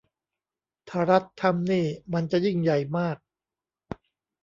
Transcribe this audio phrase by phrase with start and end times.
[0.89, 3.17] ถ้ารัฐทำนี่มันจะยิ่งใหญ่มาก